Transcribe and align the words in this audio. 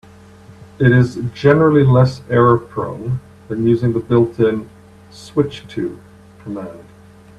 It 0.79 0.91
is 0.91 1.19
generally 1.35 1.83
less 1.83 2.23
error-prone 2.27 3.19
than 3.49 3.67
using 3.67 3.93
the 3.93 3.99
built-in 3.99 4.67
"switch 5.11 5.67
to" 5.75 5.99
command. 6.41 6.85